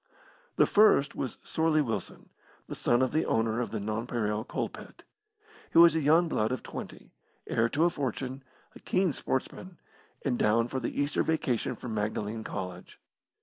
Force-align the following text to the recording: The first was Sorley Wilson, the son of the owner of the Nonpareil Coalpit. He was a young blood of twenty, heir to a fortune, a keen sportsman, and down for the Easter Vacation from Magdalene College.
The 0.55 0.65
first 0.65 1.15
was 1.15 1.37
Sorley 1.43 1.79
Wilson, 1.79 2.29
the 2.67 2.73
son 2.73 3.03
of 3.03 3.11
the 3.11 3.23
owner 3.23 3.61
of 3.61 3.69
the 3.69 3.79
Nonpareil 3.79 4.43
Coalpit. 4.45 5.03
He 5.71 5.77
was 5.77 5.95
a 5.95 6.01
young 6.01 6.27
blood 6.27 6.51
of 6.51 6.63
twenty, 6.63 7.11
heir 7.45 7.69
to 7.69 7.83
a 7.85 7.89
fortune, 7.91 8.41
a 8.73 8.79
keen 8.79 9.13
sportsman, 9.13 9.77
and 10.25 10.39
down 10.39 10.69
for 10.69 10.79
the 10.79 10.99
Easter 10.99 11.21
Vacation 11.21 11.75
from 11.75 11.93
Magdalene 11.93 12.43
College. 12.43 12.99